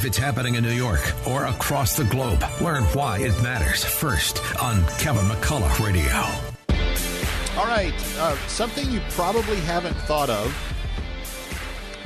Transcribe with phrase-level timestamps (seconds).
[0.00, 4.40] If it's happening in New York or across the globe, learn why it matters first
[4.58, 6.10] on Kevin McCullough Radio.
[7.60, 10.56] All right, uh, something you probably haven't thought of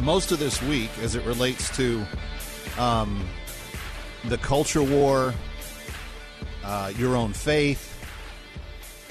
[0.01, 2.05] most of this week as it relates to
[2.79, 3.25] um,
[4.25, 5.33] the culture war,
[6.65, 7.97] uh, your own faith,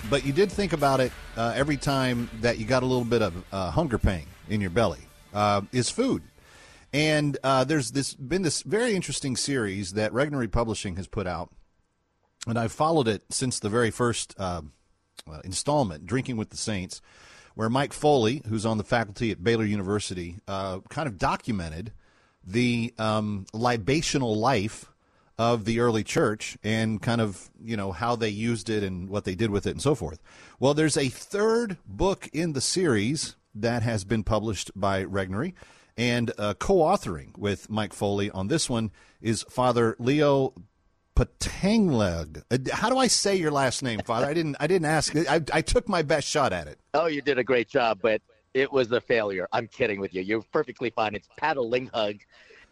[0.09, 3.21] but you did think about it uh, every time that you got a little bit
[3.21, 5.00] of uh, hunger pain in your belly
[5.34, 6.21] uh, is food.
[6.94, 11.52] And uh, there's this been this very interesting series that Regnery Publishing has put out,
[12.48, 14.62] and I've followed it since the very first uh,
[15.27, 17.02] uh, installment, Drinking with the Saints,
[17.55, 21.94] where Mike Foley, who's on the faculty at Baylor University, kind of documented
[22.45, 24.91] the um, libational life
[25.38, 29.23] of the early church and kind of you know how they used it and what
[29.23, 30.22] they did with it and so forth.
[30.59, 35.53] Well, there's a third book in the series that has been published by Regnery,
[35.97, 40.53] and uh, co-authoring with Mike Foley on this one is Father Leo
[41.16, 42.44] Patangleg.
[42.50, 44.25] Uh, how do I say your last name, Father?
[44.25, 44.58] I didn't.
[44.59, 45.16] I didn't ask.
[45.16, 46.80] I, I took my best shot at it.
[46.94, 48.22] Oh, you did a great job, but
[48.53, 49.47] it was a failure.
[49.52, 50.22] I'm kidding with you.
[50.22, 51.16] You're perfectly fine.
[51.16, 52.19] It's Patalinghug.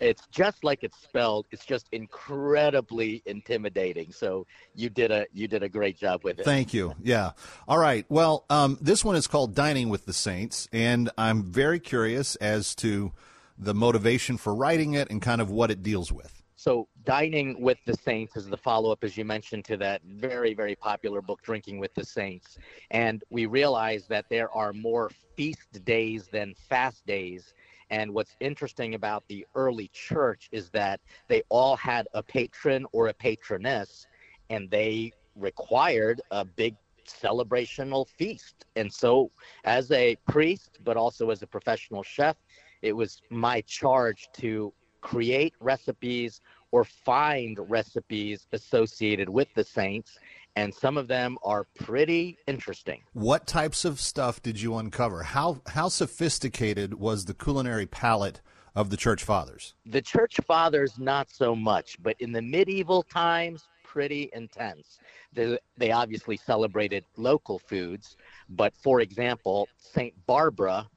[0.02, 1.46] It's just like it's spelled.
[1.52, 4.12] It's just incredibly intimidating.
[4.12, 6.46] So you did a you did a great job with it.
[6.46, 6.96] Thank you.
[7.02, 7.32] Yeah.
[7.68, 8.06] All right.
[8.10, 12.74] Well, um, this one is called Dining with the Saints, and I'm very curious as
[12.76, 13.12] to
[13.60, 16.42] the motivation for writing it and kind of what it deals with.
[16.56, 20.54] So, Dining with the Saints is the follow up, as you mentioned, to that very,
[20.54, 22.60] very popular book, Drinking with the Saints.
[22.92, 27.56] And we realize that there are more feast days than fast days
[27.92, 33.10] and what's interesting about the early church is that they all had a patron or
[33.10, 34.08] a patroness,
[34.50, 36.76] and they required a big
[37.06, 38.66] celebrational feast.
[38.78, 39.30] And so,
[39.66, 42.38] as a priest, but also as a professional chef,
[42.82, 50.18] it was my charge to create recipes or find recipes associated with the saints
[50.56, 53.04] and some of them are pretty interesting.
[53.14, 55.24] What types of stuff did you uncover?
[55.24, 58.42] How how sophisticated was the culinary palate
[58.76, 59.74] of the church fathers?
[59.86, 65.00] The church fathers not so much, but in the medieval times pretty intense.
[65.34, 68.16] They, they obviously celebrated local foods,
[68.50, 70.14] but for example, St.
[70.26, 70.88] Barbara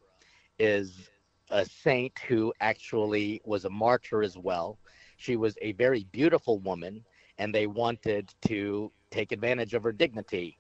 [0.61, 1.09] is
[1.51, 4.79] a saint who actually was a martyr as well.
[5.17, 7.05] She was a very beautiful woman,
[7.39, 10.59] and they wanted to take advantage of her dignity.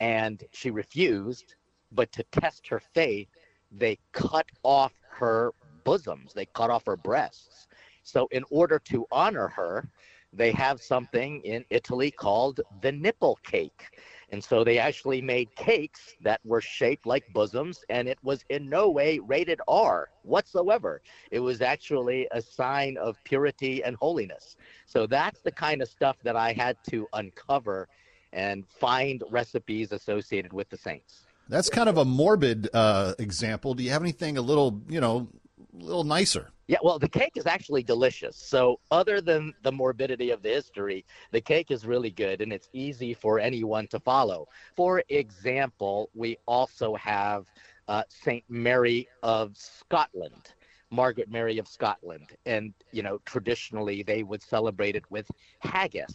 [0.00, 1.54] And she refused,
[1.92, 3.28] but to test her faith,
[3.70, 5.52] they cut off her
[5.84, 7.66] bosoms, they cut off her breasts.
[8.02, 9.88] So, in order to honor her,
[10.32, 13.84] they have something in Italy called the nipple cake.
[14.30, 18.68] And so they actually made cakes that were shaped like bosoms, and it was in
[18.68, 21.00] no way rated R whatsoever.
[21.30, 24.56] It was actually a sign of purity and holiness.
[24.86, 27.88] So that's the kind of stuff that I had to uncover
[28.32, 31.24] and find recipes associated with the saints.
[31.48, 33.72] That's kind of a morbid uh, example.
[33.72, 35.28] Do you have anything a little, you know,
[35.72, 36.50] little nicer?
[36.66, 38.36] Yeah, well, the cake is actually delicious.
[38.36, 42.68] So, other than the morbidity of the history, the cake is really good and it's
[42.72, 44.48] easy for anyone to follow.
[44.76, 47.46] For example, we also have
[47.88, 48.44] uh, St.
[48.48, 50.52] Mary of Scotland.
[50.90, 52.36] Margaret Mary of Scotland.
[52.46, 55.30] And, you know, traditionally they would celebrate it with
[55.60, 56.14] haggis.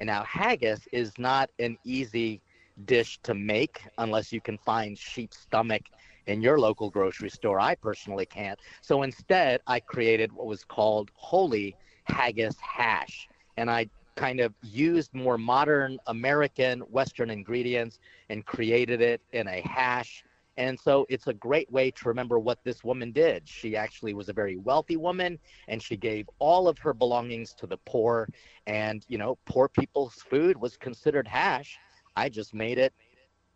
[0.00, 2.40] And now, haggis is not an easy
[2.84, 5.82] dish to make unless you can find sheep's stomach
[6.26, 7.60] in your local grocery store.
[7.60, 8.58] I personally can't.
[8.82, 13.28] So instead, I created what was called holy haggis hash.
[13.56, 17.98] And I kind of used more modern American Western ingredients
[18.28, 20.24] and created it in a hash
[20.56, 23.48] and so it's a great way to remember what this woman did.
[23.48, 27.66] She actually was a very wealthy woman and she gave all of her belongings to
[27.66, 28.28] the poor.
[28.66, 31.76] And, you know, poor people's food was considered hash.
[32.16, 32.92] I just made it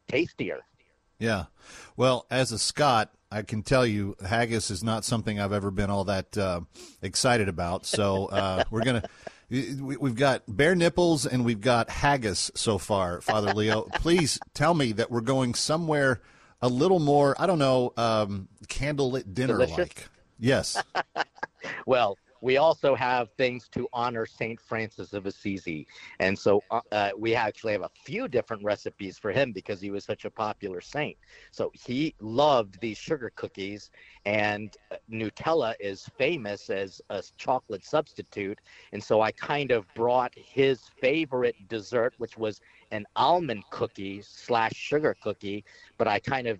[0.08, 0.60] tastier.
[1.18, 1.44] Yeah.
[1.96, 5.90] Well, as a Scot, I can tell you haggis is not something I've ever been
[5.90, 6.60] all that uh,
[7.02, 7.86] excited about.
[7.86, 9.08] So uh, we're going to.
[9.50, 13.84] We've got bare nipples and we've got haggis so far, Father Leo.
[13.94, 16.20] Please tell me that we're going somewhere
[16.60, 20.04] a little more, I don't know, um, candlelit dinner like.
[20.38, 20.82] Yes.
[21.86, 24.60] well, we also have things to honor St.
[24.60, 25.86] Francis of Assisi.
[26.20, 29.90] And so uh, uh, we actually have a few different recipes for him because he
[29.90, 31.16] was such a popular saint.
[31.50, 33.90] So he loved these sugar cookies,
[34.24, 38.60] and uh, Nutella is famous as a chocolate substitute.
[38.92, 42.60] And so I kind of brought his favorite dessert, which was
[42.90, 45.64] an almond cookie slash sugar cookie,
[45.98, 46.58] but I kind of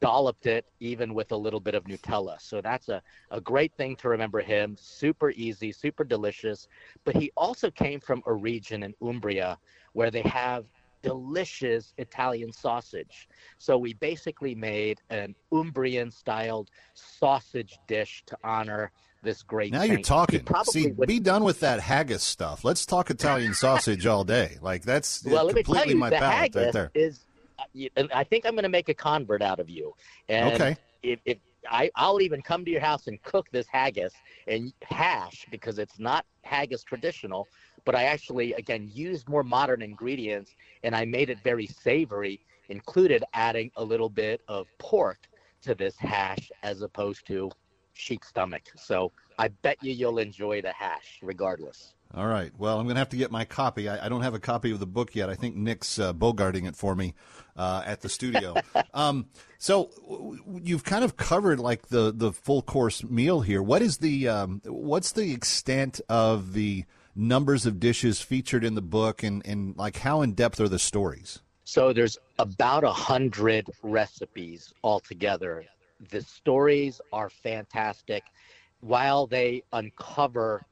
[0.00, 2.40] dolloped it even with a little bit of Nutella.
[2.40, 4.76] So that's a, a great thing to remember him.
[4.78, 6.68] Super easy, super delicious.
[7.04, 9.58] But he also came from a region in Umbria
[9.92, 10.64] where they have
[11.02, 13.28] delicious Italian sausage.
[13.58, 18.90] So we basically made an Umbrian styled sausage dish to honor
[19.22, 19.72] this great.
[19.72, 20.44] Now you're talking.
[20.70, 21.08] See, would...
[21.08, 22.64] be done with that haggis stuff.
[22.64, 24.58] Let's talk Italian sausage all day.
[24.60, 26.90] Like that's well, let completely you, my palate right there.
[26.94, 27.24] Is
[27.96, 29.94] Uh, I think I'm going to make a convert out of you.
[30.28, 30.76] And okay.
[31.02, 31.38] If, if
[31.70, 34.12] I, I'll even come to your house and cook this haggis
[34.46, 37.46] and hash because it's not haggis traditional,
[37.84, 40.50] but I actually again used more modern ingredients
[40.82, 42.40] and I made it very savory.
[42.70, 45.20] Included adding a little bit of pork
[45.62, 47.50] to this hash as opposed to
[47.94, 48.64] sheep stomach.
[48.76, 51.94] So I bet you you'll enjoy the hash regardless.
[52.14, 52.50] All right.
[52.56, 53.88] Well, I'm going to have to get my copy.
[53.88, 55.28] I, I, don't have a copy of the book yet.
[55.28, 57.14] I think Nick's uh, bogarting it for me
[57.54, 58.54] uh, at the studio.
[58.94, 59.26] um,
[59.58, 59.90] so
[60.62, 63.62] you've kind of covered like the, the full course meal here.
[63.62, 68.82] What is the um, what's the extent of the numbers of dishes featured in the
[68.82, 71.40] book, and, and like how in depth are the stories?
[71.64, 75.66] So there's about a hundred recipes altogether.
[76.10, 78.22] The stories are fantastic.
[78.80, 80.64] While they uncover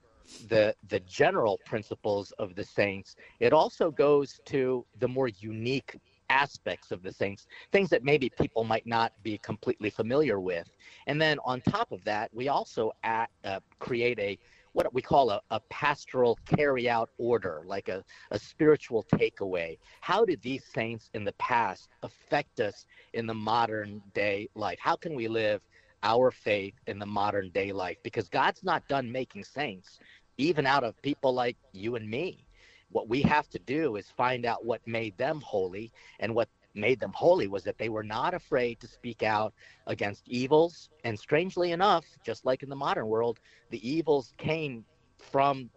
[0.48, 5.96] the the general principles of the saints it also goes to the more unique
[6.28, 10.68] aspects of the saints things that maybe people might not be completely familiar with
[11.06, 14.38] and then on top of that we also at, uh, create a
[14.76, 19.78] what we call a, a pastoral carry out order, like a, a spiritual takeaway.
[20.02, 24.78] How did these saints in the past affect us in the modern day life?
[24.78, 25.62] How can we live
[26.02, 27.96] our faith in the modern day life?
[28.02, 29.98] Because God's not done making saints
[30.38, 32.46] even out of people like you and me.
[32.90, 37.00] What we have to do is find out what made them holy, and what made
[37.00, 39.54] them holy was that they were not afraid to speak out
[39.86, 40.88] against evils.
[41.04, 43.40] And strangely enough, just like in the modern world,
[43.70, 44.84] the evils came
[45.18, 45.70] from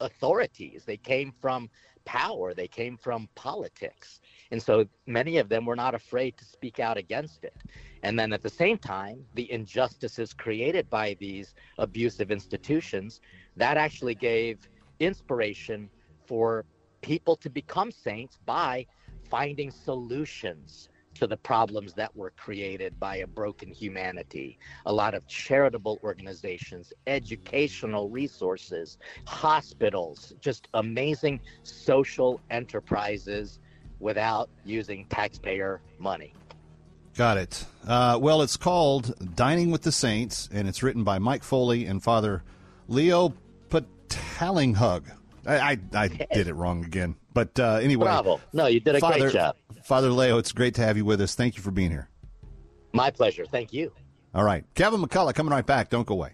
[0.00, 1.68] authorities, they came from
[2.04, 4.20] power, they came from politics.
[4.50, 7.56] And so many of them were not afraid to speak out against it.
[8.02, 13.20] And then at the same time, the injustices created by these abusive institutions,
[13.56, 14.68] that actually gave
[15.00, 15.88] inspiration
[16.26, 16.64] for
[17.00, 18.86] people to become saints by
[19.28, 24.58] finding solutions to the problems that were created by a broken humanity.
[24.86, 33.60] A lot of charitable organizations, educational resources, hospitals, just amazing social enterprises
[34.00, 36.32] without using taxpayer money.
[37.16, 37.64] Got it.
[37.86, 42.02] Uh, well, it's called Dining with the Saints, and it's written by Mike Foley and
[42.02, 42.42] Father
[42.88, 43.34] Leo
[43.70, 45.04] Patalinghug.
[45.46, 47.16] I, I, I did it wrong again.
[47.32, 48.06] But uh, anyway.
[48.06, 48.40] Bravo.
[48.52, 49.56] No, you did a Father, great job.
[49.84, 51.34] Father Leo, it's great to have you with us.
[51.34, 52.08] Thank you for being here.
[52.92, 53.44] My pleasure.
[53.44, 53.92] Thank you.
[54.34, 54.64] All right.
[54.74, 55.90] Kevin McCullough coming right back.
[55.90, 56.30] Don't go away.